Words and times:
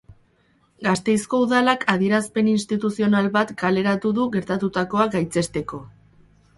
Gasteizko 0.87 1.41
Udalak 1.43 1.85
adierazpen 1.95 2.51
instituzional 2.55 3.31
bat 3.39 3.55
kaleratu 3.63 4.17
du 4.19 4.29
gertatutakoa 4.39 5.11
gaitzesteko 5.17 5.87